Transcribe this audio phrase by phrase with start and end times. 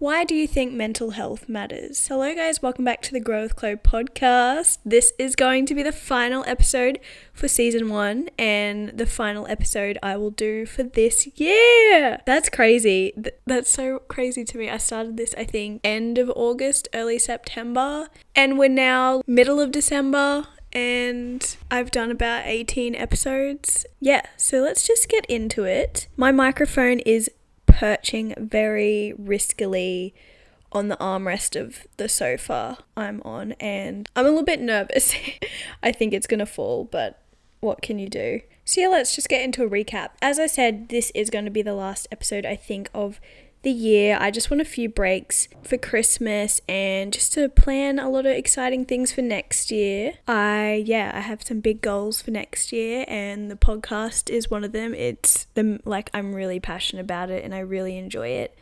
[0.00, 2.08] Why do you think mental health matters?
[2.08, 4.78] Hello, guys, welcome back to the Grow with Chlo podcast.
[4.82, 7.00] This is going to be the final episode
[7.34, 12.18] for season one and the final episode I will do for this year.
[12.24, 13.12] That's crazy.
[13.44, 14.70] That's so crazy to me.
[14.70, 19.70] I started this, I think, end of August, early September, and we're now middle of
[19.70, 23.84] December and I've done about 18 episodes.
[24.00, 26.08] Yeah, so let's just get into it.
[26.16, 27.30] My microphone is
[27.72, 30.12] perching very riskily
[30.72, 35.14] on the armrest of the sofa I'm on, and I'm a little bit nervous.
[35.82, 37.20] I think it's gonna fall, but
[37.60, 38.40] what can you do?
[38.64, 40.10] So, yeah, let's just get into a recap.
[40.22, 43.20] As I said, this is going to be the last episode, I think, of
[43.62, 44.16] the year.
[44.20, 48.32] I just want a few breaks for Christmas and just to plan a lot of
[48.32, 50.14] exciting things for next year.
[50.26, 54.64] I, yeah, I have some big goals for next year, and the podcast is one
[54.64, 54.94] of them.
[54.94, 58.56] It's the, like, I'm really passionate about it and I really enjoy it.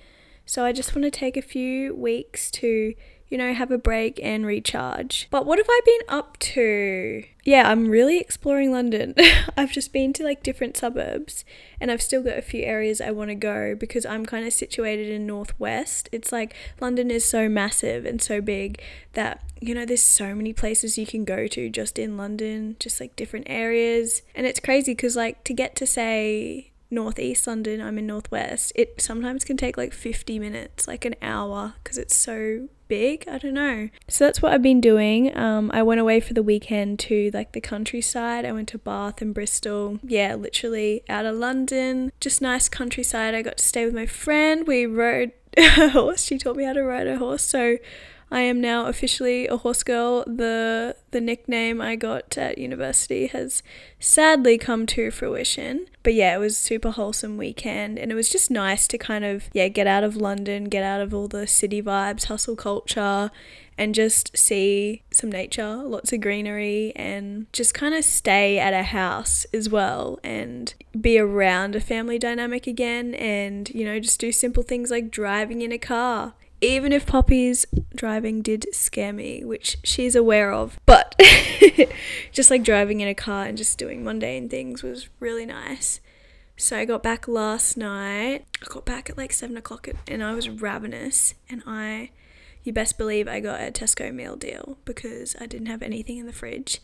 [0.46, 2.94] So I just want to take a few weeks to,
[3.28, 5.28] you know, have a break and recharge.
[5.30, 7.24] But what have I been up to?
[7.44, 9.14] Yeah, I'm really exploring London.
[9.56, 11.44] I've just been to like different suburbs
[11.80, 14.52] and I've still got a few areas I want to go because I'm kind of
[14.52, 16.08] situated in northwest.
[16.12, 18.80] It's like London is so massive and so big
[19.12, 23.00] that you know there's so many places you can go to just in London, just
[23.00, 24.22] like different areas.
[24.34, 29.00] And it's crazy cuz like to get to say northeast London, I'm in northwest, it
[29.00, 33.28] sometimes can take like 50 minutes, like an hour, because it's so big.
[33.28, 33.90] I don't know.
[34.08, 35.36] So that's what I've been doing.
[35.36, 38.44] Um, I went away for the weekend to like the countryside.
[38.44, 40.00] I went to Bath and Bristol.
[40.02, 42.10] Yeah, literally out of London.
[42.20, 43.34] Just nice countryside.
[43.34, 44.66] I got to stay with my friend.
[44.66, 46.24] We rode a horse.
[46.24, 47.42] She taught me how to ride a horse.
[47.42, 47.76] So
[48.30, 50.24] I am now officially a horse girl.
[50.26, 53.62] The the nickname I got at university has
[53.98, 55.86] sadly come to fruition.
[56.02, 59.48] But yeah, it was super wholesome weekend and it was just nice to kind of
[59.52, 63.30] yeah, get out of London, get out of all the city vibes, hustle culture
[63.78, 68.82] and just see some nature, lots of greenery and just kind of stay at a
[68.82, 74.32] house as well and be around a family dynamic again and you know, just do
[74.32, 79.78] simple things like driving in a car even if Poppy's driving did scare me, which
[79.82, 81.20] she's aware of, but
[82.32, 86.00] just like driving in a car and just doing mundane things was really nice.
[86.56, 88.44] So I got back last night.
[88.60, 91.34] I got back at like seven o'clock and I was ravenous.
[91.48, 92.10] And I,
[92.64, 96.26] you best believe I got a Tesco meal deal because I didn't have anything in
[96.26, 96.80] the fridge.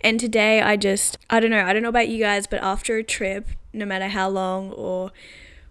[0.00, 2.96] And today I just, I don't know, I don't know about you guys, but after
[2.96, 5.12] a trip, no matter how long or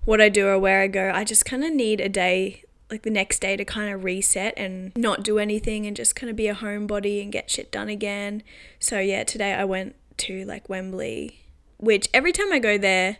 [0.06, 3.04] what I do or where I go, I just kind of need a day like
[3.04, 6.36] the next day to kind of reset and not do anything and just kind of
[6.36, 8.44] be a homebody and get shit done again.
[8.80, 11.42] So yeah, today I went to like Wembley,
[11.78, 13.18] which every time I go there,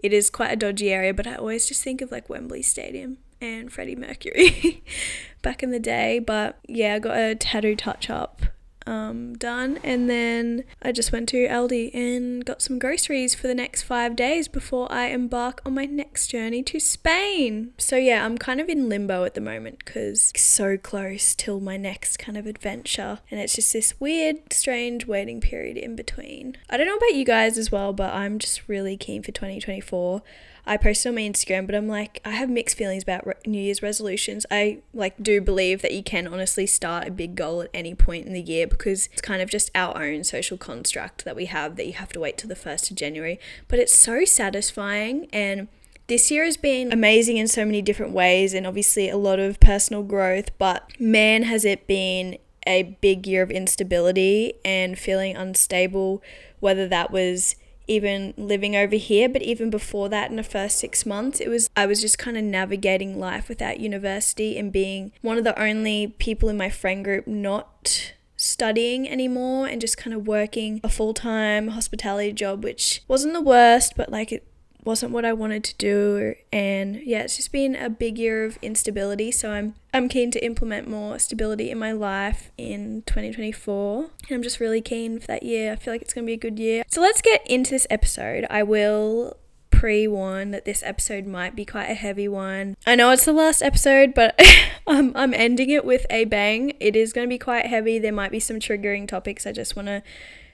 [0.00, 3.18] it is quite a dodgy area, but I always just think of like Wembley Stadium
[3.40, 4.82] and Freddie Mercury
[5.42, 6.18] back in the day.
[6.18, 8.42] But yeah, I got a tattoo touch up
[8.86, 9.78] um, done.
[9.82, 14.16] And then I just went to Aldi and got some groceries for the next five
[14.16, 17.72] days before I embark on my next journey to Spain.
[17.78, 21.76] So yeah, I'm kind of in limbo at the moment because so close till my
[21.76, 23.20] next kind of adventure.
[23.30, 26.56] And it's just this weird, strange waiting period in between.
[26.70, 30.22] I don't know about you guys as well, but I'm just really keen for 2024.
[30.66, 33.60] I posted on my Instagram, but I'm like, I have mixed feelings about re- New
[33.60, 34.44] Year's resolutions.
[34.50, 38.26] I like do believe that you can honestly start a big goal at any point
[38.26, 41.76] in the year because it's kind of just our own social construct that we have
[41.76, 43.38] that you have to wait till the 1st of January.
[43.68, 45.68] But it's so satisfying and
[46.08, 49.58] this year has been amazing in so many different ways and obviously a lot of
[49.58, 56.22] personal growth, but man, has it been a big year of instability and feeling unstable,
[56.60, 57.56] whether that was
[57.86, 61.70] even living over here but even before that in the first 6 months it was
[61.76, 66.08] I was just kind of navigating life without university and being one of the only
[66.18, 71.68] people in my friend group not studying anymore and just kind of working a full-time
[71.68, 74.46] hospitality job which wasn't the worst but like it
[74.86, 78.56] wasn't what I wanted to do and yeah it's just been a big year of
[78.62, 84.10] instability so I'm I'm keen to implement more stability in my life in 2024 and
[84.30, 85.72] I'm just really keen for that year.
[85.72, 86.82] I feel like it's going to be a good year.
[86.88, 88.46] So let's get into this episode.
[88.50, 89.38] I will
[89.70, 92.76] pre-warn that this episode might be quite a heavy one.
[92.86, 94.38] I know it's the last episode but
[94.86, 96.74] um, I'm ending it with a bang.
[96.78, 97.98] It is going to be quite heavy.
[97.98, 99.46] There might be some triggering topics.
[99.46, 100.02] I just want to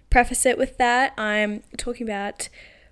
[0.09, 1.15] preface it with that.
[1.19, 2.49] I'm talking about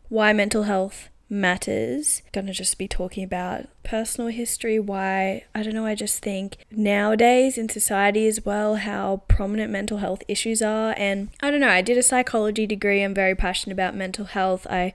[0.08, 2.22] why mental health matters.
[2.32, 7.56] Gonna just be talking about personal history, why I don't know, I just think nowadays
[7.56, 11.82] in society as well how prominent mental health issues are and I don't know, I
[11.82, 13.02] did a psychology degree.
[13.02, 14.66] I'm very passionate about mental health.
[14.68, 14.92] I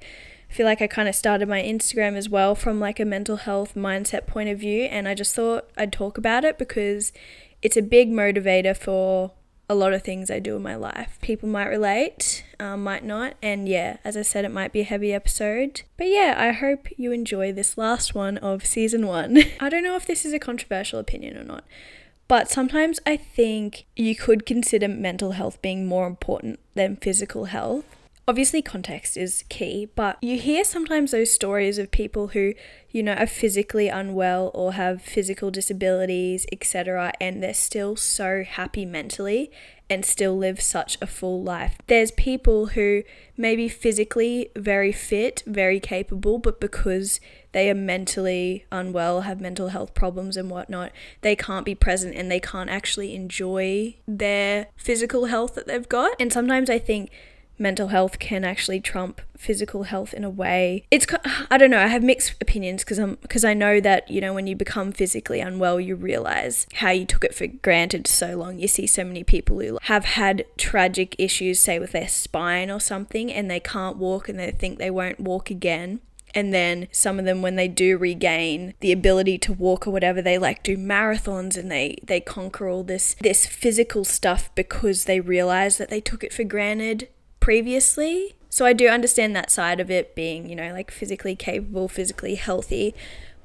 [0.49, 3.75] feel like I kind of started my Instagram as well from like a mental health
[3.75, 4.83] mindset point of view.
[4.83, 7.11] And I just thought I'd talk about it because
[7.61, 9.31] it's a big motivator for
[9.67, 11.17] a lot of things I do in my life.
[11.21, 13.35] People might relate, um, might not.
[13.41, 15.81] And yeah, as I said, it might be a heavy episode.
[15.97, 19.37] But yeah, I hope you enjoy this last one of season one.
[19.59, 21.63] I don't know if this is a controversial opinion or not.
[22.27, 27.85] But sometimes I think you could consider mental health being more important than physical health.
[28.27, 32.55] Obviously, context is key, but you hear sometimes those stories of people who,
[32.89, 38.83] you know, are physically unwell or have physical disabilities, etc., and they're still so happy
[38.83, 39.51] mentally
[39.91, 41.77] and still live such a full life.
[41.85, 43.03] There's people who
[43.37, 47.19] may be physically very fit, very capable, but because
[47.51, 50.91] they are mentally unwell, have mental health problems and whatnot,
[51.21, 56.13] they can't be present and they can't actually enjoy their physical health that they've got.
[56.19, 57.11] And sometimes I think
[57.57, 60.85] mental health can actually trump physical health in a way.
[60.91, 61.05] It's
[61.51, 64.33] I don't know, I have mixed opinions because I'm because I know that, you know,
[64.33, 68.59] when you become physically unwell, you realize how you took it for granted so long.
[68.59, 72.79] You see so many people who have had tragic issues say with their spine or
[72.79, 76.01] something and they can't walk and they think they won't walk again.
[76.35, 80.21] And then some of them, when they do regain the ability to walk or whatever,
[80.21, 85.21] they like do marathons and they they conquer all this this physical stuff because they
[85.21, 87.07] realize that they took it for granted
[87.39, 88.35] previously.
[88.49, 92.35] So I do understand that side of it being, you know, like physically capable, physically
[92.35, 92.95] healthy.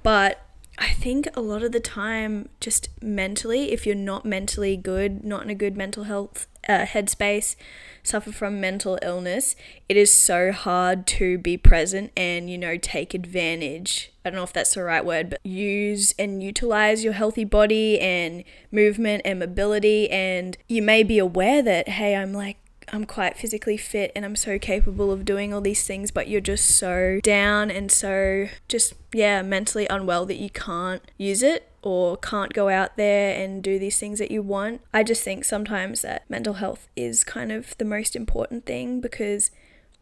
[0.03, 0.47] But
[0.79, 5.43] I think a lot of the time, just mentally, if you're not mentally good, not
[5.43, 7.55] in a good mental health uh, headspace,
[8.03, 9.57] suffer from mental illness,
[9.91, 14.11] it is so hard to be present and, you know, take advantage.
[14.25, 18.01] I don't know if that's the right word, but use and utilize your healthy body
[18.01, 20.09] and movement and mobility.
[20.11, 22.57] And you may be aware that, hey, I'm like
[22.93, 26.41] I'm quite physically fit and I'm so capable of doing all these things, but you're
[26.41, 32.17] just so down and so just, yeah, mentally unwell that you can't use it or
[32.17, 34.81] can't go out there and do these things that you want.
[34.93, 39.51] I just think sometimes that mental health is kind of the most important thing because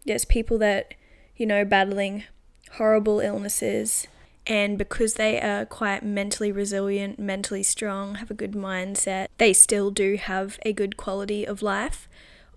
[0.06, 0.94] there's people that,
[1.36, 2.24] you know, battling
[2.72, 4.06] horrible illnesses
[4.46, 9.90] and because they are quite mentally resilient, mentally strong, have a good mindset, they still
[9.90, 12.08] do have a good quality of life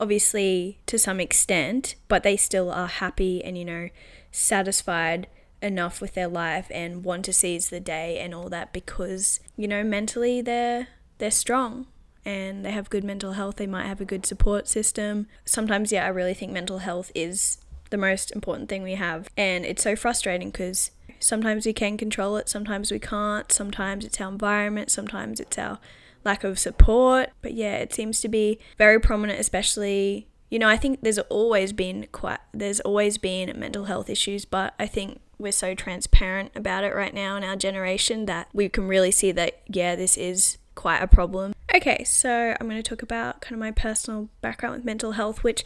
[0.01, 3.89] obviously to some extent, but they still are happy and, you know,
[4.31, 5.27] satisfied
[5.62, 9.68] enough with their life and want to seize the day and all that because, you
[9.68, 10.88] know, mentally they're
[11.19, 11.86] they're strong
[12.25, 13.57] and they have good mental health.
[13.57, 15.27] They might have a good support system.
[15.45, 17.59] Sometimes, yeah, I really think mental health is
[17.92, 19.27] the most important thing we have.
[19.38, 20.89] And it's so frustrating because
[21.19, 23.51] sometimes we can control it, sometimes we can't.
[23.51, 25.77] Sometimes it's our environment, sometimes it's our
[26.24, 27.30] lack of support.
[27.42, 31.74] But yeah, it seems to be very prominent, especially, you know, I think there's always
[31.74, 36.84] been quite, there's always been mental health issues, but I think we're so transparent about
[36.84, 40.58] it right now in our generation that we can really see that, yeah, this is
[40.76, 41.54] quite a problem.
[41.74, 45.44] Okay, so I'm going to talk about kind of my personal background with mental health,
[45.44, 45.64] which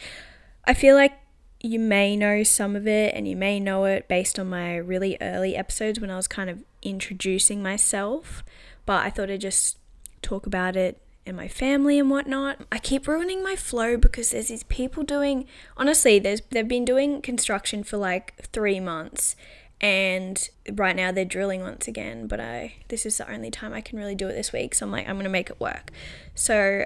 [0.66, 1.14] I feel like
[1.62, 5.18] you may know some of it and you may know it based on my really
[5.20, 8.44] early episodes when I was kind of introducing myself.
[8.86, 9.80] But I thought I'd just
[10.26, 12.60] talk about it and my family and whatnot.
[12.72, 15.46] I keep ruining my flow because there's these people doing
[15.78, 19.36] honestly, there's they've been doing construction for like three months
[19.82, 23.82] and right now they're drilling once again, but I this is the only time I
[23.82, 24.76] can really do it this week.
[24.76, 25.92] So I'm like, I'm gonna make it work.
[26.34, 26.86] So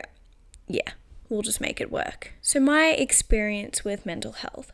[0.67, 0.91] yeah,
[1.27, 2.33] we'll just make it work.
[2.41, 4.71] So my experience with mental health,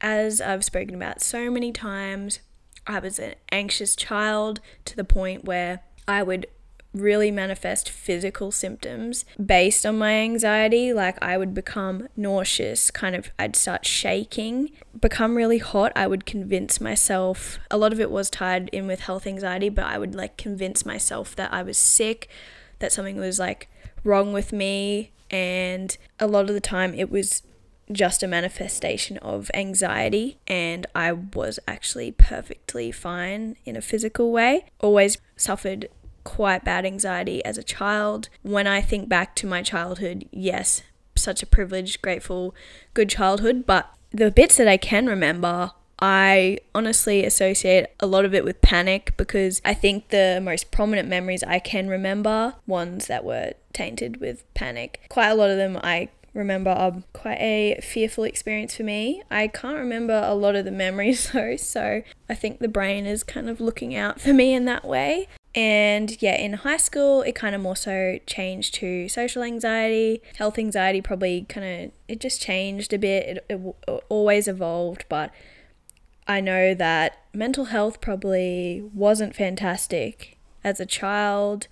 [0.00, 2.40] as I've spoken about so many times,
[2.86, 6.46] I was an anxious child to the point where I would
[6.94, 10.92] really manifest physical symptoms based on my anxiety.
[10.92, 15.92] Like I would become nauseous, kind of, I'd start shaking, become really hot.
[15.94, 19.84] I would convince myself, a lot of it was tied in with health anxiety, but
[19.84, 22.28] I would like convince myself that I was sick,
[22.78, 23.68] that something was like
[24.04, 25.12] wrong with me.
[25.30, 27.42] And a lot of the time it was
[27.90, 34.66] just a manifestation of anxiety, and I was actually perfectly fine in a physical way.
[34.80, 35.88] Always suffered
[36.28, 38.28] quite bad anxiety as a child.
[38.42, 40.82] When I think back to my childhood, yes,
[41.16, 42.54] such a privileged, grateful,
[42.92, 48.32] good childhood, but the bits that I can remember I honestly associate a lot of
[48.32, 53.24] it with panic because I think the most prominent memories I can remember, ones that
[53.24, 58.24] were tainted with panic, quite a lot of them I remember are quite a fearful
[58.24, 59.22] experience for me.
[59.30, 63.24] I can't remember a lot of the memories though, so I think the brain is
[63.24, 65.26] kind of looking out for me in that way.
[65.54, 70.58] And yeah, in high school, it kind of more so changed to social anxiety, health
[70.58, 73.26] anxiety, probably kind of, it just changed a bit.
[73.26, 75.32] It, it, it always evolved, but
[76.26, 81.66] I know that mental health probably wasn't fantastic as a child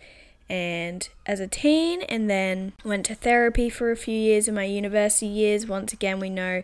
[0.49, 4.64] and as a teen, and then went to therapy for a few years in my
[4.64, 5.66] university years.
[5.66, 6.62] Once again, we know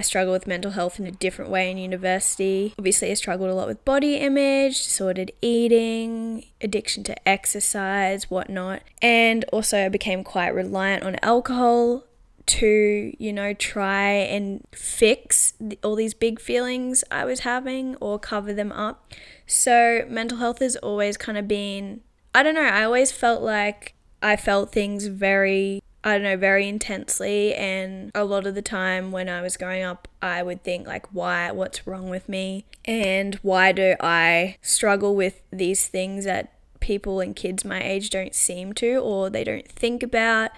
[0.00, 2.72] I struggle with mental health in a different way in university.
[2.78, 8.80] Obviously, I struggled a lot with body image, disordered eating, addiction to exercise, whatnot.
[9.02, 12.04] And also, I became quite reliant on alcohol
[12.46, 15.52] to, you know, try and fix
[15.84, 19.12] all these big feelings I was having or cover them up.
[19.46, 22.00] So, mental health has always kind of been,
[22.34, 23.92] I don't know, I always felt like
[24.22, 27.54] I felt things very, I don't know, very intensely.
[27.54, 31.06] And a lot of the time when I was growing up, I would think, like,
[31.12, 32.64] why, what's wrong with me?
[32.84, 38.34] And why do I struggle with these things that people and kids my age don't
[38.34, 40.50] seem to or they don't think about?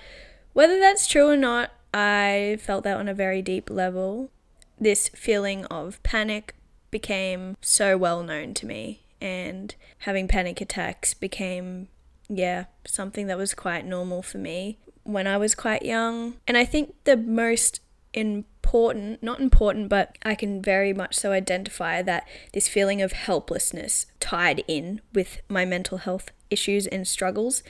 [0.53, 4.31] Whether that's true or not, I felt that on a very deep level.
[4.79, 6.55] This feeling of panic
[6.91, 11.89] became so well known to me, and having panic attacks became,
[12.29, 16.35] yeah, something that was quite normal for me when I was quite young.
[16.47, 17.81] And I think the most
[18.15, 24.07] important, not important, but I can very much so identify that this feeling of helplessness
[24.21, 27.63] tied in with my mental health issues and struggles.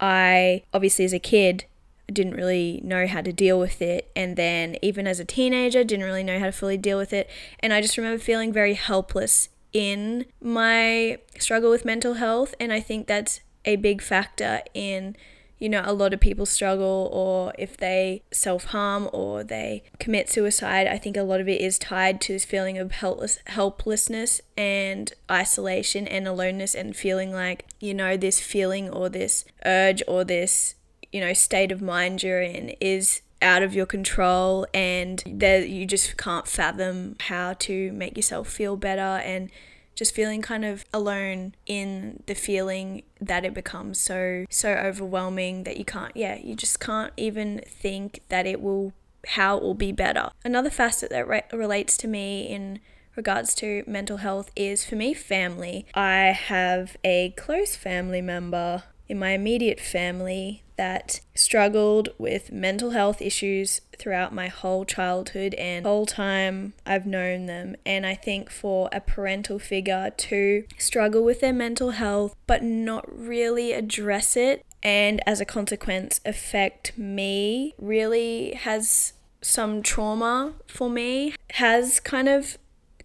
[0.00, 1.64] I obviously, as a kid,
[2.10, 4.10] didn't really know how to deal with it.
[4.16, 7.28] And then, even as a teenager, didn't really know how to fully deal with it.
[7.60, 12.54] And I just remember feeling very helpless in my struggle with mental health.
[12.58, 15.16] And I think that's a big factor in,
[15.58, 20.30] you know, a lot of people struggle or if they self harm or they commit
[20.30, 20.86] suicide.
[20.86, 25.12] I think a lot of it is tied to this feeling of helpless, helplessness and
[25.30, 30.74] isolation and aloneness and feeling like, you know, this feeling or this urge or this
[31.12, 35.86] you know state of mind you're in is out of your control and that you
[35.86, 39.50] just can't fathom how to make yourself feel better and
[39.98, 45.76] just feeling kind of alone in the feeling that it becomes so so overwhelming that
[45.76, 48.92] you can't yeah you just can't even think that it will
[49.26, 50.30] how it will be better.
[50.44, 52.78] Another facet that re- relates to me in
[53.16, 55.86] regards to mental health is for me family.
[55.92, 63.20] I have a close family member in my immediate family that struggled with mental health
[63.20, 67.76] issues throughout my whole childhood and whole time I've known them.
[67.84, 73.04] And I think for a parental figure to struggle with their mental health but not
[73.10, 81.34] really address it and as a consequence affect me really has some trauma for me
[81.50, 82.56] has kind of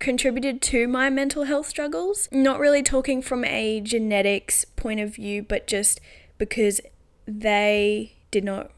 [0.03, 2.27] contributed to my mental health struggles.
[2.31, 6.01] Not really talking from a genetics point of view, but just
[6.37, 6.81] because
[7.25, 8.71] they did not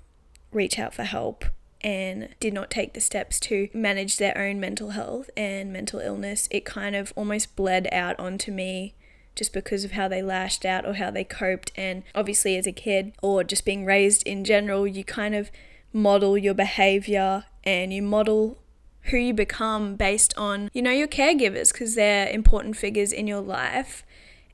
[0.52, 1.46] reach out for help
[1.82, 6.48] and did not take the steps to manage their own mental health and mental illness,
[6.50, 8.96] it kind of almost bled out onto me
[9.36, 11.72] just because of how they lashed out or how they coped.
[11.76, 15.52] And obviously, as a kid or just being raised in general, you kind of
[15.94, 18.58] model your behavior and you model
[19.04, 23.42] who you become based on, you know, your caregivers because they're important figures in your
[23.42, 24.04] life.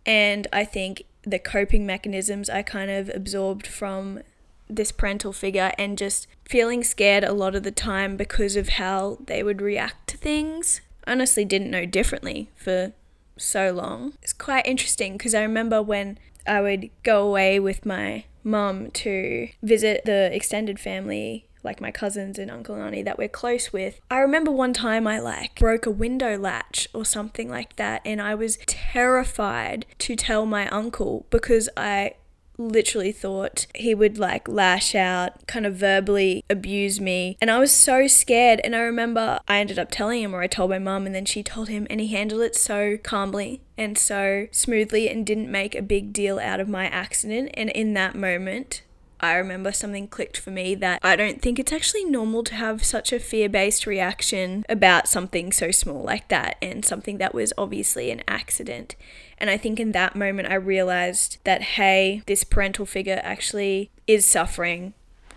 [0.06, 4.22] And I think the coping mechanisms I kind of absorbed from
[4.70, 9.18] this parental figure and just feeling scared a lot of the time because of how
[9.26, 10.82] they would react to things.
[11.06, 12.94] Honestly didn't know differently for
[13.38, 14.14] so long.
[14.22, 19.50] It's quite interesting because I remember when I would go away with my mum to
[19.62, 24.00] visit the extended family like my cousins and uncle and auntie that we're close with.
[24.10, 28.22] I remember one time I like broke a window latch or something like that and
[28.22, 32.16] I was terrified to tell my uncle because I
[32.62, 37.38] literally thought he would like lash out, kind of verbally abuse me.
[37.42, 38.62] And I was so scared.
[38.64, 41.26] And I remember I ended up telling him, or I told my mum, and then
[41.26, 45.76] she told him, and he handled it so calmly and so smoothly and didn't make
[45.76, 47.50] a big deal out of my accident.
[47.56, 48.84] And in that moment,
[49.22, 52.84] I remember something clicked for me that I don't think it's actually normal to have
[52.84, 57.54] such a fear based reaction about something so small like that and something that was
[57.58, 58.96] obviously an accident.
[59.38, 64.26] And I think in that moment, I realized that, hey, this parental figure actually is
[64.26, 64.94] suffering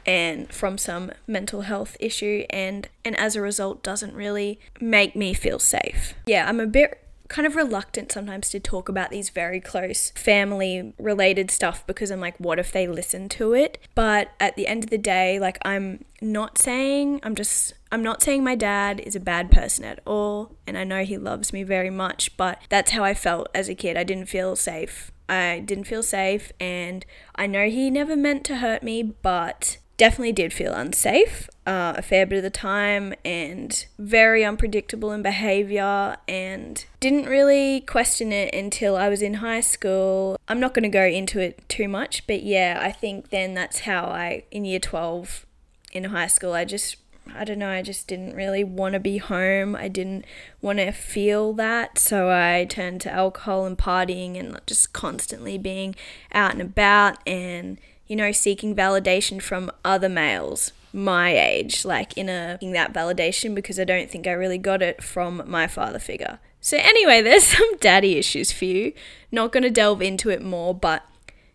[0.07, 5.33] and from some mental health issue and and as a result doesn't really make me
[5.33, 6.15] feel safe.
[6.27, 7.04] Yeah, I'm a bit
[7.35, 12.21] kind of reluctant sometimes to talk about these very close family related stuff because I'm
[12.21, 13.77] like, what if they listen to it?
[13.97, 18.23] But at the end of the day, like, I'm not saying, I'm just, I'm not
[18.23, 20.55] saying my dad is a bad person at all.
[20.65, 23.75] And I know he loves me very much, but that's how I felt as a
[23.75, 23.97] kid.
[23.97, 25.11] I didn't feel safe.
[25.29, 30.33] I didn't feel safe, and I know he never meant to hurt me, but definitely
[30.33, 36.17] did feel unsafe uh, a fair bit of the time and very unpredictable in behavior
[36.29, 40.39] and didn't really question it until I was in high school.
[40.47, 43.81] I'm not going to go into it too much, but yeah, I think then that's
[43.81, 45.47] how I, in year 12
[45.93, 46.97] in high school, I just
[47.35, 49.75] I don't know, I just didn't really want to be home.
[49.75, 50.27] I didn't
[50.61, 51.99] want to feel that.
[51.99, 55.95] So I turned to alcohol and partying and just constantly being
[56.33, 62.29] out and about and, you know, seeking validation from other males my age, like in
[62.29, 66.39] a that validation because I don't think I really got it from my father figure.
[66.61, 68.93] So anyway, there's some daddy issues for you.
[69.33, 71.03] Not going to delve into it more, but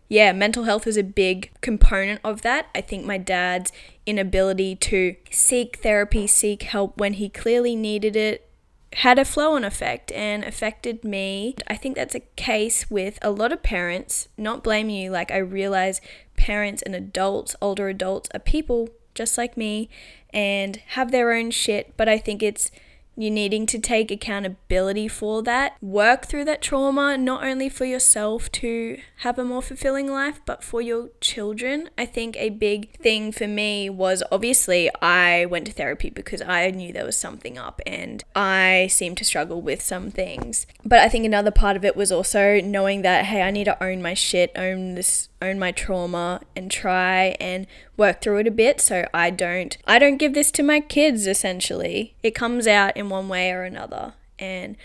[0.08, 2.66] yeah, mental health is a big component of that.
[2.74, 3.72] I think my dad's
[4.04, 8.49] inability to seek therapy, seek help when he clearly needed it,
[8.94, 11.54] had a flow on effect and affected me.
[11.68, 15.10] I think that's a case with a lot of parents, not blaming you.
[15.10, 16.00] Like, I realize
[16.36, 19.88] parents and adults, older adults, are people just like me
[20.32, 22.70] and have their own shit, but I think it's
[23.16, 28.50] you needing to take accountability for that, work through that trauma, not only for yourself
[28.52, 31.90] to have a more fulfilling life, but for your children.
[31.98, 36.70] I think a big thing for me was obviously I went to therapy because I
[36.70, 40.66] knew there was something up and I seemed to struggle with some things.
[40.84, 43.82] But I think another part of it was also knowing that, hey, I need to
[43.82, 47.66] own my shit, own this own my trauma and try and
[48.00, 51.26] work through it a bit so I don't I don't give this to my kids
[51.26, 52.14] essentially.
[52.22, 54.76] It comes out in one way or another and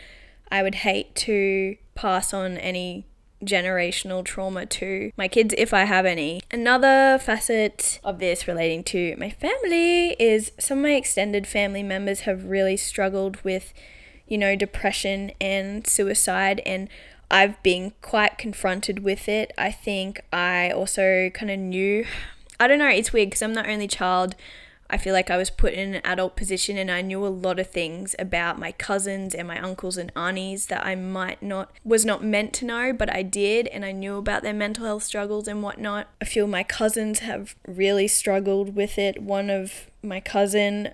[0.52, 3.06] I would hate to pass on any
[3.44, 6.42] generational trauma to my kids if I have any.
[6.52, 12.22] Another facet of this relating to my family is some of my extended family members
[12.22, 13.74] have really struggled with
[14.28, 16.90] you know depression and suicide and
[17.32, 19.52] I've been quite confronted with it.
[19.58, 22.06] I think I also kind of knew.
[22.60, 24.36] I don't know, it's weird because I'm the only child.
[24.88, 27.58] I feel like I was put in an adult position and I knew a lot
[27.58, 32.06] of things about my cousins and my uncles and aunties that I might not, was
[32.06, 35.48] not meant to know, but I did and I knew about their mental health struggles
[35.48, 36.08] and whatnot.
[36.22, 39.24] A few of my cousins have really struggled with it.
[39.24, 40.92] One of my cousin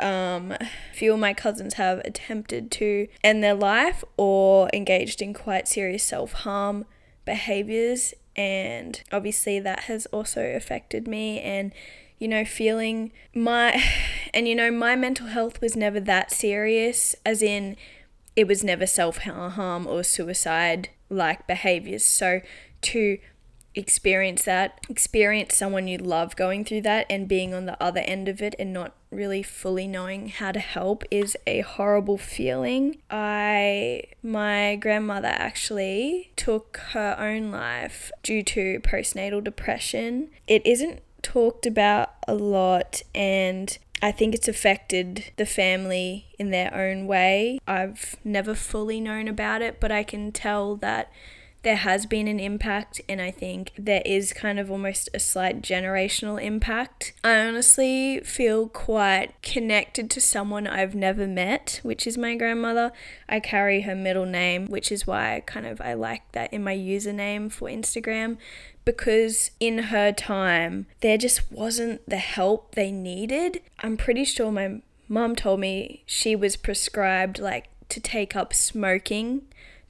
[0.00, 5.34] um, a few of my cousins have attempted to end their life or engaged in
[5.34, 6.86] quite serious self harm
[7.24, 11.40] behaviors, and obviously that has also affected me.
[11.40, 11.72] And
[12.18, 13.82] you know, feeling my,
[14.34, 17.76] and you know, my mental health was never that serious, as in,
[18.36, 22.04] it was never self harm or suicide like behaviors.
[22.04, 22.40] So
[22.82, 23.18] to
[23.74, 28.28] experience that, experience someone you love going through that and being on the other end
[28.28, 32.98] of it and not really fully knowing how to help is a horrible feeling.
[33.10, 40.30] I my grandmother actually took her own life due to postnatal depression.
[40.46, 46.74] It isn't talked about a lot and I think it's affected the family in their
[46.74, 47.60] own way.
[47.68, 51.12] I've never fully known about it, but I can tell that
[51.62, 55.62] there has been an impact, and I think there is kind of almost a slight
[55.62, 57.12] generational impact.
[57.22, 62.92] I honestly feel quite connected to someone I've never met, which is my grandmother.
[63.28, 66.64] I carry her middle name, which is why I kind of I like that in
[66.64, 68.38] my username for Instagram
[68.84, 73.60] because in her time there just wasn't the help they needed.
[73.80, 79.42] I'm pretty sure my mom told me she was prescribed like to take up smoking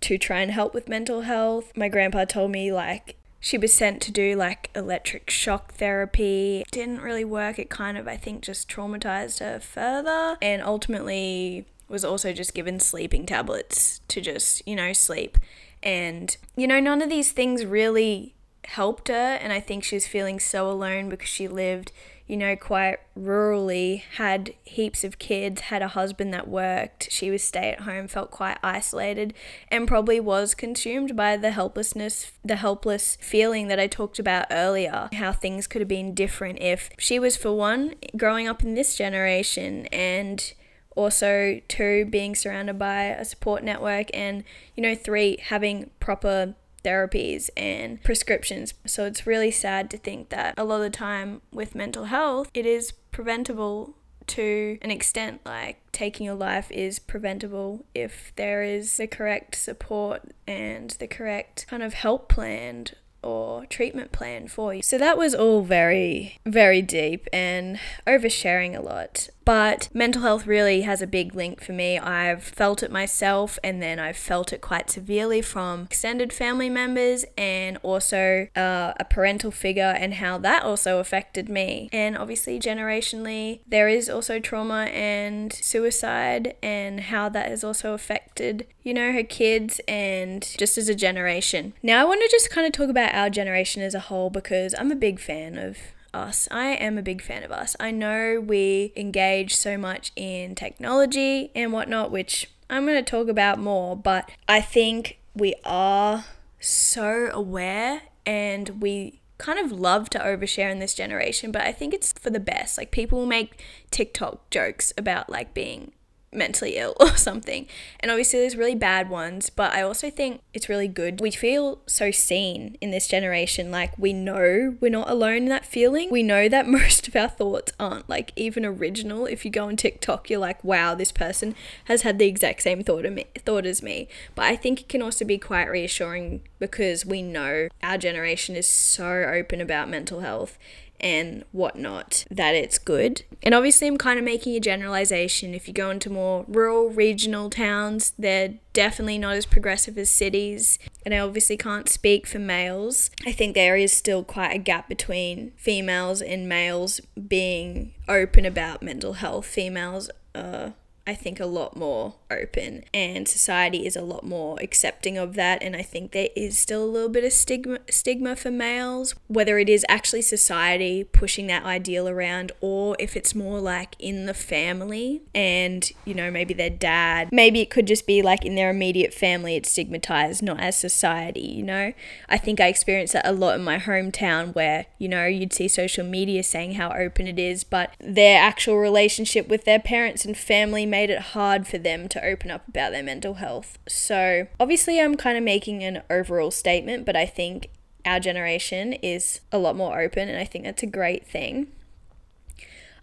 [0.03, 1.73] to try and help with mental health.
[1.77, 6.65] My grandpa told me like she was sent to do like electric shock therapy.
[6.71, 7.59] Didn't really work.
[7.59, 12.81] It kind of I think just traumatized her further and ultimately was also just given
[12.81, 15.39] sleeping tablets to just, you know, sleep.
[15.83, 18.35] And you know, none of these things really
[18.65, 21.91] helped her and I think she was feeling so alone because she lived
[22.27, 27.11] you know, quite rurally, had heaps of kids, had a husband that worked.
[27.11, 29.35] She was stay at home, felt quite isolated,
[29.69, 35.09] and probably was consumed by the helplessness, the helpless feeling that I talked about earlier.
[35.15, 38.97] How things could have been different if she was, for one, growing up in this
[38.97, 40.53] generation and
[40.97, 44.45] also two being surrounded by a support network and
[44.77, 48.75] you know three having proper therapies and prescriptions.
[48.87, 52.51] So it's really sad to think that a lot of the time with mental health,
[52.55, 53.95] it is preventable
[54.29, 55.41] to an extent.
[55.45, 61.67] Like taking your life is preventable if there is the correct support and the correct
[61.69, 64.83] kind of help planned or treatment plan for you.
[64.83, 69.29] So that was all very, very deep and oversharing a lot.
[69.45, 71.99] But mental health really has a big link for me.
[71.99, 77.25] I've felt it myself, and then I've felt it quite severely from extended family members
[77.37, 81.89] and also uh, a parental figure, and how that also affected me.
[81.93, 88.67] And obviously, generationally, there is also trauma and suicide, and how that has also affected,
[88.83, 91.73] you know, her kids and just as a generation.
[91.83, 94.75] Now, I want to just kind of talk about our generation as a whole because
[94.79, 95.79] I'm a big fan of
[96.15, 96.49] us.
[96.51, 97.77] I am a big fan of us.
[97.81, 103.29] I know we engage so much in technology and whatnot, which I'm going to talk
[103.29, 106.25] about more, but I think we are
[106.61, 111.93] so aware and we kind of love to overshare in this generation, but I think
[111.93, 112.79] it's for the best.
[112.79, 115.93] Like people make TikTok jokes about like being
[116.33, 117.67] mentally ill or something.
[118.01, 121.21] And obviously, there's really bad ones, but I also think it's really good.
[121.21, 123.71] We feel so seen in this generation.
[123.71, 126.11] Like, we know we're not alone in that feeling.
[126.11, 129.27] We know that most of our thoughts aren't like even original.
[129.27, 132.83] If you go on TikTok, you're like, wow, this person has had the exact same
[132.83, 134.09] thought, me, thought as me.
[134.35, 138.69] But I think it can also be quite reassuring because we know our generation is
[138.69, 140.57] so open about mental health
[141.01, 143.25] and whatnot that it's good.
[143.43, 145.55] And obviously, I'm kind of making a generalization.
[145.55, 150.79] If you go into more rural, regional towns, they're definitely not as progressive as cities.
[151.05, 153.11] And I obviously can't speak for males.
[153.27, 158.85] I think there is still quite a gap between females and males being open about
[158.85, 159.47] mental health.
[159.47, 160.75] Females are
[161.07, 165.63] I think, a lot more open, and society is a lot more accepting of that.
[165.63, 169.59] And I think there is still a little bit of stigma, stigma for males, whether
[169.59, 174.35] it is actually society pushing that ideal around, or if it's more like in the
[174.35, 178.71] family, and you know, maybe their dad, maybe it could just be like in their
[178.71, 181.93] immediate family, it's stigmatized, not as society, you know.
[182.29, 185.69] I think I experienced that a lot in my hometown where, you know, you'd see
[185.69, 190.37] social media saying how open it is, but their actual relationship with their parents and
[190.37, 193.79] family made it hard for them to open up about their mental health.
[193.89, 197.71] So, obviously, I'm kind of making an overall statement, but I think
[198.05, 201.69] our generation is a lot more open, and I think that's a great thing.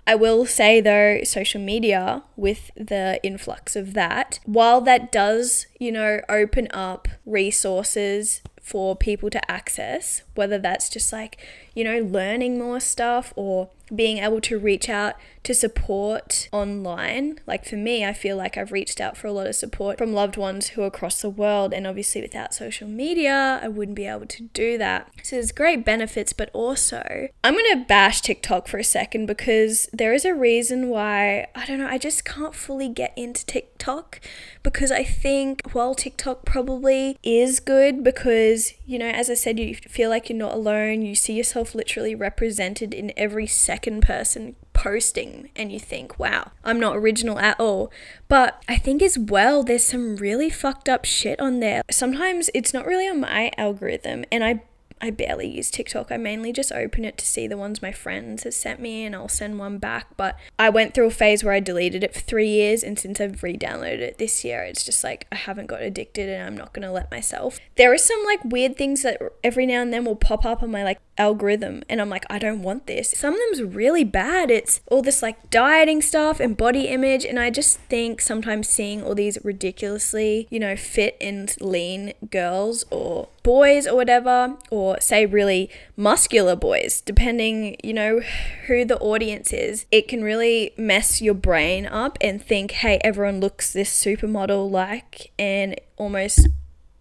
[0.05, 5.91] I will say though, social media, with the influx of that, while that does, you
[5.91, 11.37] know, open up resources for people to access, whether that's just like,
[11.75, 17.39] you know, learning more stuff or being able to reach out to support online.
[17.47, 20.13] Like for me, I feel like I've reached out for a lot of support from
[20.13, 21.73] loved ones who are across the world.
[21.73, 25.09] And obviously, without social media, I wouldn't be able to do that.
[25.23, 29.89] So there's great benefits, but also, I'm going to bash TikTok for a second because
[29.93, 34.19] there is a reason why, I don't know, I just can't fully get into TikTok
[34.63, 39.75] because I think while TikTok probably is good because, you know, as I said, you
[39.75, 45.51] feel like you're not alone, you see yourself literally represented in every second person posting
[45.55, 47.91] and you think, wow, I'm not original at all.
[48.27, 51.83] But I think as well, there's some really fucked up shit on there.
[51.91, 54.63] Sometimes it's not really on my algorithm, and I
[55.01, 56.11] I barely use TikTok.
[56.11, 59.15] I mainly just open it to see the ones my friends have sent me and
[59.15, 60.07] I'll send one back.
[60.17, 63.21] But I went through a phase where I deleted it for three years and since
[63.21, 66.57] I've re downloaded it this year, it's just like I haven't got addicted and I'm
[66.57, 67.59] not to let myself.
[67.75, 70.71] There are some like weird things that every now and then will pop up on
[70.71, 73.11] my like algorithm and I'm like, I don't want this.
[73.11, 74.49] Some of them's really bad.
[74.49, 77.25] It's all this like dieting stuff and body image.
[77.25, 82.85] And I just think sometimes seeing all these ridiculously, you know, fit and lean girls
[82.89, 88.21] or boys or whatever, or say really muscular boys, depending, you know,
[88.67, 93.39] who the audience is, it can really mess your brain up and think, hey, everyone
[93.39, 96.47] looks this supermodel like, and almost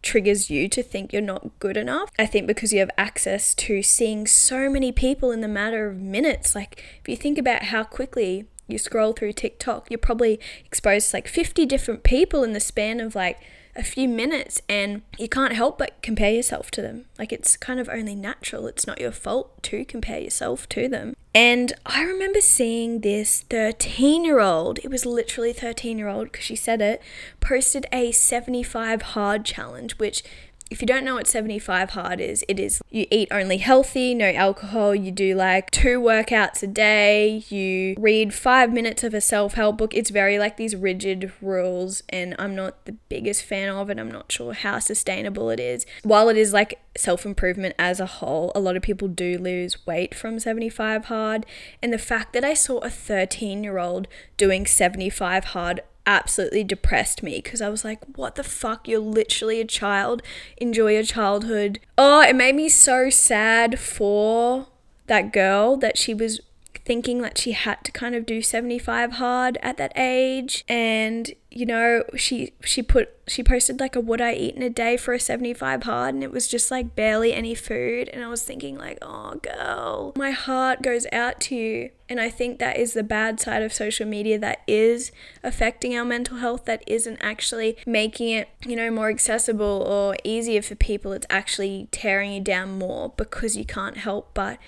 [0.03, 2.11] triggers you to think you're not good enough.
[2.19, 5.97] I think because you have access to seeing so many people in the matter of
[5.99, 6.55] minutes.
[6.55, 11.17] Like, if you think about how quickly you scroll through TikTok, you're probably exposed to
[11.17, 13.41] like 50 different people in the span of like
[13.79, 17.05] a few minutes and you can't help but compare yourself to them.
[17.19, 18.67] Like it's kind of only natural.
[18.67, 21.15] It's not your fault to compare yourself to them.
[21.33, 26.45] And I remember seeing this 13 year old, it was literally 13 year old because
[26.45, 27.01] she said it,
[27.41, 30.25] posted a 75 hard challenge, which
[30.71, 34.31] if you don't know what 75 hard is, it is you eat only healthy, no
[34.31, 39.55] alcohol, you do like two workouts a day, you read five minutes of a self
[39.55, 39.95] help book.
[39.95, 43.99] It's very like these rigid rules, and I'm not the biggest fan of it.
[43.99, 45.87] I'm not sure how sustainable it is.
[46.03, 49.87] While it is like self improvement as a whole, a lot of people do lose
[49.87, 51.47] weight from 75 hard,
[51.83, 57.23] and the fact that I saw a 13 year old doing 75 hard absolutely depressed
[57.23, 58.89] me because I was like, what the fuck?
[58.89, 60.23] You're literally a child.
[60.57, 61.79] Enjoy your childhood.
[61.99, 64.67] Oh, it made me so sad for
[65.07, 66.41] that girl that she was
[66.85, 71.67] thinking that she had to kind of do 75 hard at that age and you
[71.67, 75.13] know she she put she posted like a what i eat in a day for
[75.13, 78.79] a 75 hard and it was just like barely any food and i was thinking
[78.79, 80.13] like oh girl.
[80.17, 83.73] My heart goes out to you and i think that is the bad side of
[83.73, 85.11] social media that is
[85.43, 90.63] affecting our mental health that isn't actually making it you know more accessible or easier
[90.63, 91.13] for people.
[91.13, 94.59] It's actually tearing you down more because you can't help but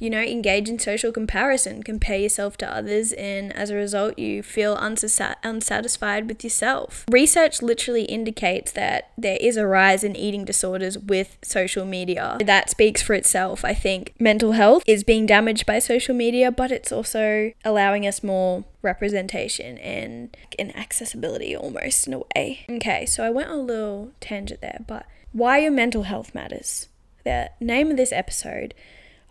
[0.00, 4.42] you know, engage in social comparison, compare yourself to others, and as a result, you
[4.42, 7.04] feel unsat- unsatisfied with yourself.
[7.10, 12.38] Research literally indicates that there is a rise in eating disorders with social media.
[12.40, 13.62] That speaks for itself.
[13.62, 18.24] I think mental health is being damaged by social media, but it's also allowing us
[18.24, 22.64] more representation and, and accessibility almost in a way.
[22.70, 26.88] Okay, so I went a little tangent there, but why your mental health matters.
[27.24, 28.72] The name of this episode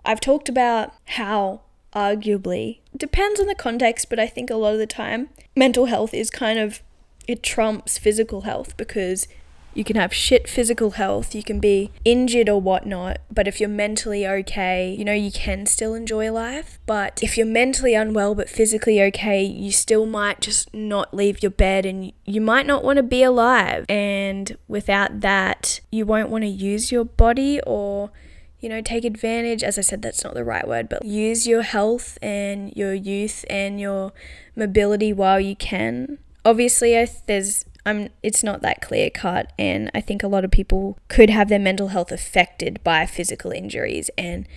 [0.06, 1.62] I've talked about how
[1.94, 6.14] arguably depends on the context, but I think a lot of the time mental health
[6.14, 6.82] is kind of
[7.28, 9.28] it trumps physical health because
[9.74, 13.70] you can have shit physical health, you can be injured or whatnot, but if you're
[13.70, 16.80] mentally okay, you know, you can still enjoy life.
[16.86, 21.52] But if you're mentally unwell but physically okay, you still might just not leave your
[21.52, 23.86] bed and you might not want to be alive.
[23.88, 28.10] And without that, you won't want to use your body or
[28.60, 31.62] you know, take advantage, as I said, that's not the right word, but use your
[31.62, 34.12] health and your youth and your
[34.56, 36.18] mobility while you can.
[36.44, 36.94] Obviously,
[37.26, 41.30] there's I'm it's not that clear cut and I think a lot of people could
[41.30, 44.48] have their mental health affected by physical injuries and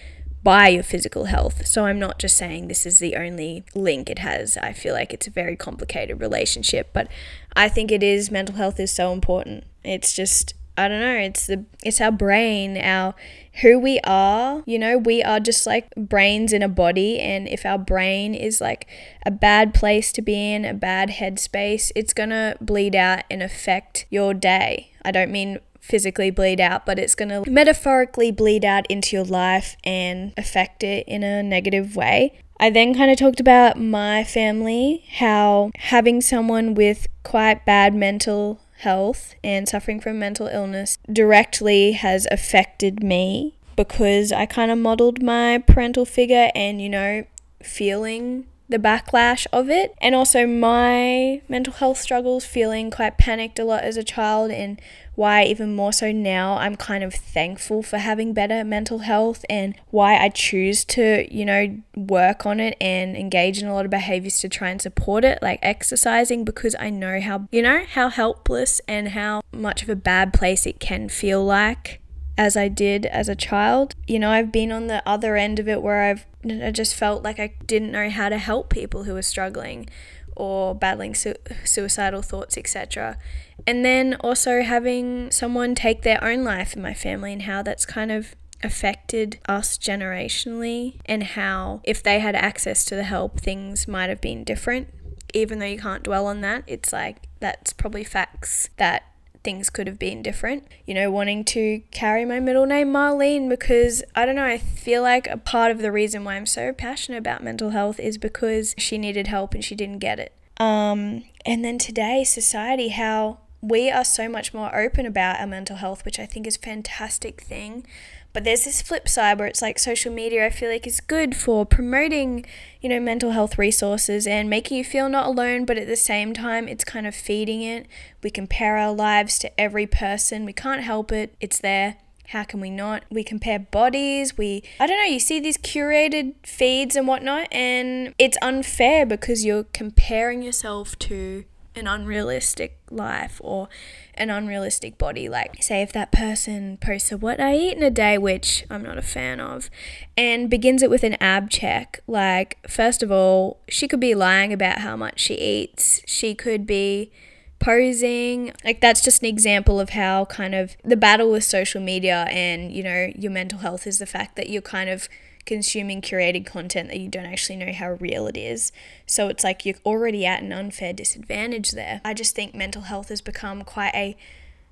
[0.42, 1.66] by your physical health.
[1.66, 4.56] So I'm not just saying this is the only link it has.
[4.56, 7.08] I feel like it's a very complicated relationship, but
[7.54, 9.64] I think it is mental health is so important.
[9.84, 13.14] It's just I don't know, it's the it's our brain, our
[13.60, 14.62] who we are.
[14.66, 18.60] You know, we are just like brains in a body and if our brain is
[18.60, 18.88] like
[19.26, 23.42] a bad place to be in, a bad headspace, it's going to bleed out and
[23.42, 24.92] affect your day.
[25.04, 29.24] I don't mean physically bleed out, but it's going to metaphorically bleed out into your
[29.24, 32.38] life and affect it in a negative way.
[32.60, 38.60] I then kind of talked about my family, how having someone with quite bad mental
[38.82, 45.22] health and suffering from mental illness directly has affected me because I kind of modeled
[45.22, 47.24] my parental figure and, you know,
[47.62, 49.94] feeling the backlash of it.
[50.00, 54.80] And also my mental health struggles, feeling quite panicked a lot as a child, and
[55.14, 59.74] why even more so now I'm kind of thankful for having better mental health and
[59.90, 63.90] why I choose to, you know, work on it and engage in a lot of
[63.90, 68.08] behaviors to try and support it, like exercising, because I know how, you know, how
[68.08, 72.00] helpless and how much of a bad place it can feel like
[72.38, 73.94] as I did as a child.
[74.06, 77.22] You know, I've been on the other end of it where I've I just felt
[77.22, 79.88] like I didn't know how to help people who were struggling
[80.36, 83.18] or battling su- suicidal thoughts, etc.
[83.66, 87.86] And then also having someone take their own life in my family and how that's
[87.86, 93.88] kind of affected us generationally and how if they had access to the help things
[93.88, 94.88] might have been different
[95.34, 99.02] even though you can't dwell on that it's like that's probably facts that
[99.42, 100.66] things could have been different.
[100.86, 105.02] You know, wanting to carry my middle name Marlene because I don't know, I feel
[105.02, 108.74] like a part of the reason why I'm so passionate about mental health is because
[108.78, 110.32] she needed help and she didn't get it.
[110.58, 115.76] Um, and then today, society, how we are so much more open about our mental
[115.76, 117.86] health, which I think is a fantastic thing.
[118.32, 121.36] But there's this flip side where it's like social media, I feel like is good
[121.36, 122.46] for promoting,
[122.80, 126.32] you know, mental health resources and making you feel not alone, but at the same
[126.32, 127.86] time, it's kind of feeding it.
[128.22, 130.44] We compare our lives to every person.
[130.44, 131.34] We can't help it.
[131.40, 131.96] It's there.
[132.28, 133.04] How can we not?
[133.10, 134.38] We compare bodies.
[134.38, 139.44] We, I don't know, you see these curated feeds and whatnot, and it's unfair because
[139.44, 143.68] you're comparing yourself to an unrealistic life or
[144.14, 145.28] an unrealistic body.
[145.28, 148.82] Like, say, if that person posts a what I eat in a day, which I'm
[148.82, 149.70] not a fan of,
[150.16, 154.52] and begins it with an ab check, like, first of all, she could be lying
[154.52, 156.02] about how much she eats.
[156.06, 157.10] She could be
[157.58, 158.52] posing.
[158.64, 162.72] Like, that's just an example of how kind of the battle with social media and,
[162.72, 165.08] you know, your mental health is the fact that you're kind of
[165.44, 168.72] consuming curated content that you don't actually know how real it is.
[169.06, 172.00] So it's like you're already at an unfair disadvantage there.
[172.04, 174.16] I just think mental health has become quite a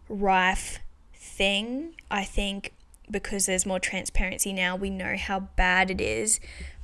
[0.09, 0.79] rife
[1.15, 1.95] thing.
[2.11, 2.73] I think
[3.11, 6.41] because there's more transparency now, we know how bad it is.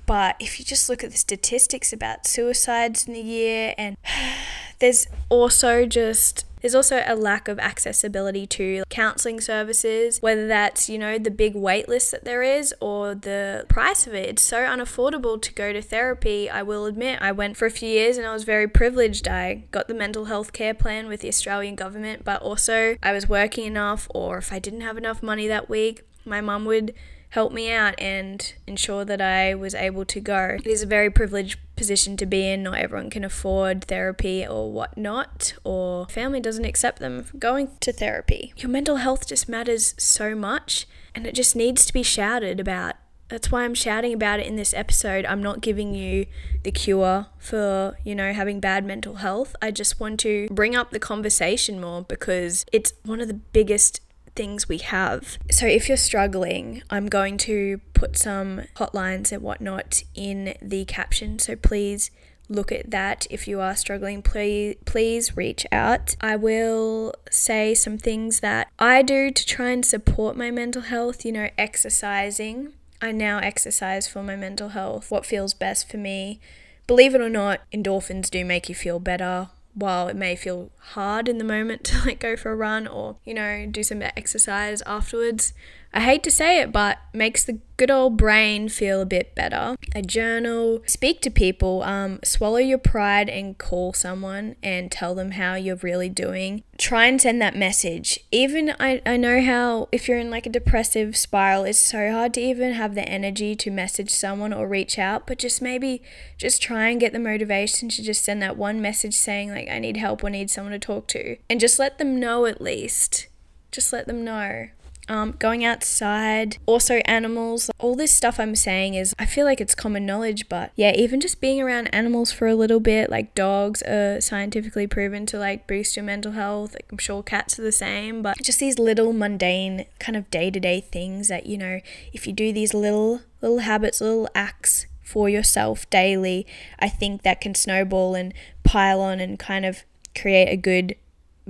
[0.06, 3.96] But if you just look at the statistics about suicides in the year, and
[4.78, 10.98] there's also just There's also a lack of accessibility to counseling services, whether that's, you
[10.98, 14.28] know, the big wait list that there is or the price of it.
[14.28, 16.48] It's so unaffordable to go to therapy.
[16.48, 19.28] I will admit, I went for a few years and I was very privileged.
[19.28, 23.28] I got the mental health care plan with the Australian government, but also I was
[23.28, 26.94] working enough, or if I didn't have enough money that week, my mum would
[27.36, 30.56] help me out and ensure that I was able to go.
[30.58, 32.62] It is a very privileged position to be in.
[32.62, 38.54] Not everyone can afford therapy or whatnot, or family doesn't accept them going to therapy.
[38.56, 42.94] Your mental health just matters so much and it just needs to be shouted about.
[43.28, 45.26] That's why I'm shouting about it in this episode.
[45.26, 46.24] I'm not giving you
[46.62, 49.54] the cure for, you know, having bad mental health.
[49.60, 54.00] I just want to bring up the conversation more because it's one of the biggest
[54.36, 55.38] things we have.
[55.50, 61.38] So if you're struggling, I'm going to put some hotlines and whatnot in the caption.
[61.38, 62.10] So please
[62.48, 63.26] look at that.
[63.30, 66.16] If you are struggling please please reach out.
[66.20, 71.24] I will say some things that i do to try and support my mental health
[71.24, 72.72] you know exercising.
[73.00, 76.40] I now exercise for my mental health what feels best for me.
[76.86, 81.28] Believe it or not endorphins do make you feel better while it may feel hard
[81.28, 84.82] in the moment to like go for a run or you know do some exercise
[84.82, 85.52] afterwards
[85.96, 89.76] I hate to say it, but makes the good old brain feel a bit better.
[89.94, 95.30] A journal, speak to people, um, swallow your pride and call someone and tell them
[95.30, 96.64] how you're really doing.
[96.78, 98.18] Try and send that message.
[98.30, 102.34] Even I, I know how if you're in like a depressive spiral, it's so hard
[102.34, 106.02] to even have the energy to message someone or reach out, but just maybe
[106.36, 109.78] just try and get the motivation to just send that one message saying like I
[109.78, 113.28] need help or need someone to talk to and just let them know at least.
[113.72, 114.68] Just let them know
[115.08, 117.70] um, going outside, also animals.
[117.78, 121.20] All this stuff I'm saying is, I feel like it's common knowledge, but yeah, even
[121.20, 125.66] just being around animals for a little bit, like dogs are scientifically proven to like
[125.66, 126.74] boost your mental health.
[126.74, 130.50] Like, I'm sure cats are the same, but just these little mundane kind of day
[130.50, 131.80] to day things that, you know,
[132.12, 136.44] if you do these little, little habits, little acts, for yourself daily,
[136.80, 139.84] I think that can snowball and pile on and kind of
[140.20, 140.96] create a good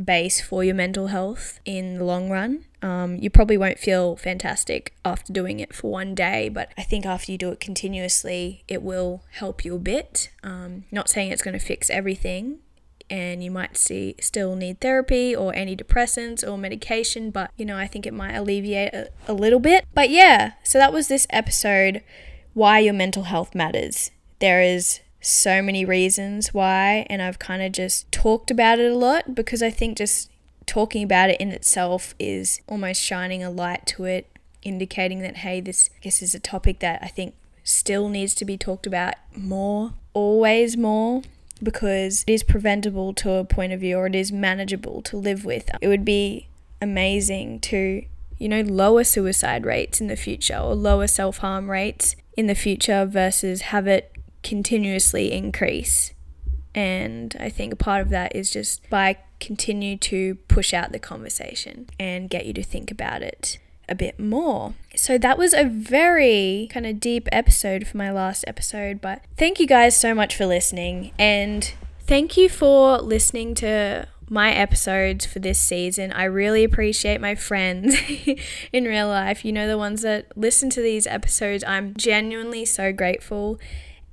[0.03, 2.65] base for your mental health in the long run.
[2.83, 7.07] Um, you probably won't feel fantastic after doing it for one day, but I think
[7.07, 10.31] after you do it continuously, it will help you a bit.
[10.43, 12.59] Um, not saying it's going to fix everything,
[13.09, 17.87] and you might see still need therapy or antidepressants or medication, but you know, I
[17.87, 19.87] think it might alleviate a, a little bit.
[19.95, 22.03] But yeah, so that was this episode
[22.53, 24.11] why your mental health matters.
[24.39, 28.96] There is so many reasons why, and I've kind of just talked about it a
[28.96, 30.31] lot because I think just
[30.66, 34.31] talking about it in itself is almost shining a light to it,
[34.62, 38.57] indicating that, hey, this guess is a topic that I think still needs to be
[38.57, 41.22] talked about more, always more,
[41.62, 45.44] because it is preventable to a point of view or it is manageable to live
[45.44, 45.70] with.
[45.81, 46.48] It would be
[46.81, 48.05] amazing to,
[48.38, 52.55] you know, lower suicide rates in the future or lower self harm rates in the
[52.55, 54.12] future versus have it
[54.47, 56.15] continuously increase.
[56.75, 60.99] And I think a part of that is just by continue to push out the
[60.99, 64.75] conversation and get you to think about it a bit more.
[64.95, 69.59] So that was a very kind of deep episode for my last episode, but thank
[69.59, 75.39] you guys so much for listening and thank you for listening to my episodes for
[75.39, 76.13] this season.
[76.13, 77.97] I really appreciate my friends
[78.73, 79.45] in real life.
[79.45, 81.63] You know, the ones that listen to these episodes.
[81.67, 83.61] I'm genuinely so grateful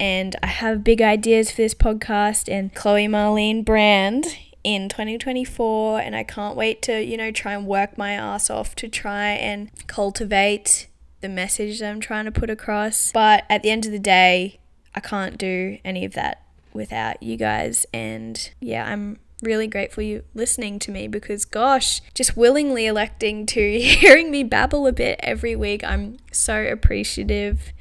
[0.03, 6.13] and I have big ideas for this podcast and Chloe Marlene brand in 2024 and
[6.13, 9.71] I can't wait to, you know, try and work my ass off to try and
[9.87, 10.87] cultivate
[11.21, 13.13] the message that I'm trying to put across.
[13.13, 14.59] But at the end of the day,
[14.93, 20.25] I can't do any of that without you guys and yeah, I'm really grateful you
[20.33, 25.55] listening to me because gosh, just willingly electing to hearing me babble a bit every
[25.55, 25.81] week.
[25.81, 27.71] I'm so appreciative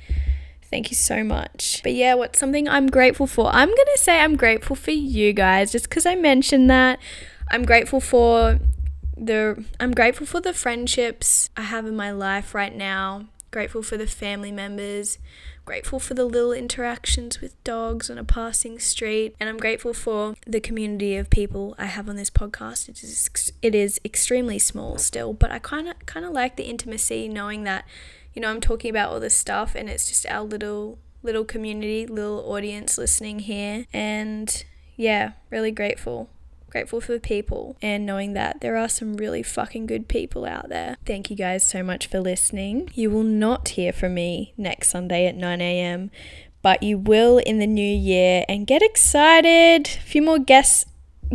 [0.72, 1.80] Thank you so much.
[1.82, 3.54] But yeah, what's something I'm grateful for?
[3.54, 6.98] I'm going to say I'm grateful for you guys just because I mentioned that.
[7.50, 8.58] I'm grateful for
[9.14, 13.26] the I'm grateful for the friendships I have in my life right now.
[13.50, 15.18] Grateful for the family members.
[15.66, 20.35] Grateful for the little interactions with dogs on a passing street, and I'm grateful for
[20.46, 22.88] the community of people I have on this podcast.
[22.88, 26.64] It is it is extremely small still, but I kind of kind of like the
[26.64, 27.85] intimacy, knowing that
[28.35, 32.07] you know, I'm talking about all this stuff and it's just our little little community,
[32.07, 34.64] little audience listening here and
[34.97, 36.29] yeah, really grateful.
[36.71, 40.71] Grateful for the people and knowing that there are some really fucking good people out
[40.71, 40.96] there.
[41.04, 42.88] Thank you guys so much for listening.
[42.94, 46.11] You will not hear from me next Sunday at 9 a.m.,
[46.63, 49.87] but you will in the new year and get excited.
[49.87, 50.87] A few more guests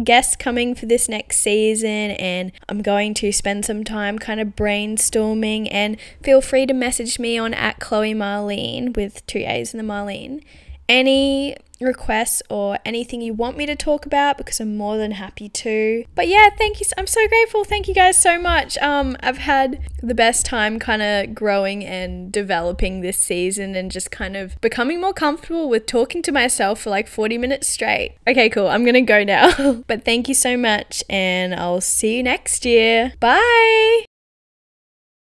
[0.03, 4.49] guests coming for this next season, and I'm going to spend some time kind of
[4.49, 5.67] brainstorming.
[5.71, 9.93] And feel free to message me on at Chloe Marlene with two A's in the
[9.93, 10.43] Marlene.
[10.89, 15.49] Any requests or anything you want me to talk about because I'm more than happy
[15.49, 16.05] to.
[16.15, 16.85] But yeah, thank you.
[16.97, 17.63] I'm so grateful.
[17.63, 18.77] Thank you guys so much.
[18.79, 24.11] Um, I've had the best time kind of growing and developing this season and just
[24.11, 28.15] kind of becoming more comfortable with talking to myself for like 40 minutes straight.
[28.27, 28.67] Okay, cool.
[28.67, 29.83] I'm going to go now.
[29.87, 33.13] but thank you so much and I'll see you next year.
[33.19, 34.05] Bye.